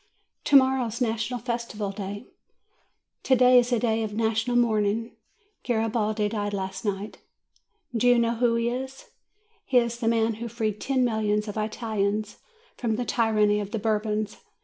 [0.45, 2.25] To morrow is the National Festival Day.
[3.21, 5.11] TO DAY is a day of national mourning.
[5.61, 7.19] Garibaldi died last night.
[7.95, 9.11] Do you know who he is?
[9.63, 12.39] He is the man who freed ten millions of Italians
[12.77, 14.37] from the tyranny of the Bourbons.